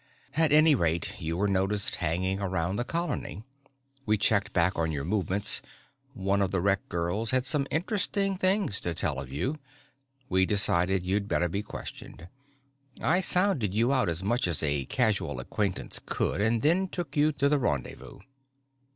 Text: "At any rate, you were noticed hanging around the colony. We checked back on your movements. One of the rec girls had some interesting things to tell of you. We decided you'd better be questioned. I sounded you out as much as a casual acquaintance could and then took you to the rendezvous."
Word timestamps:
"At 0.33 0.51
any 0.51 0.73
rate, 0.73 1.21
you 1.21 1.37
were 1.37 1.47
noticed 1.47 1.97
hanging 1.97 2.39
around 2.39 2.77
the 2.77 2.83
colony. 2.83 3.43
We 4.03 4.17
checked 4.17 4.51
back 4.51 4.75
on 4.75 4.91
your 4.91 5.03
movements. 5.03 5.61
One 6.15 6.41
of 6.41 6.49
the 6.49 6.59
rec 6.59 6.89
girls 6.89 7.29
had 7.29 7.45
some 7.45 7.67
interesting 7.69 8.35
things 8.35 8.79
to 8.79 8.95
tell 8.95 9.19
of 9.19 9.31
you. 9.31 9.59
We 10.27 10.47
decided 10.47 11.05
you'd 11.05 11.27
better 11.27 11.49
be 11.49 11.61
questioned. 11.61 12.29
I 12.99 13.21
sounded 13.21 13.75
you 13.75 13.93
out 13.93 14.09
as 14.09 14.23
much 14.23 14.47
as 14.47 14.63
a 14.63 14.85
casual 14.85 15.39
acquaintance 15.39 16.01
could 16.03 16.41
and 16.41 16.63
then 16.63 16.87
took 16.87 17.15
you 17.15 17.31
to 17.33 17.47
the 17.47 17.59
rendezvous." 17.59 18.21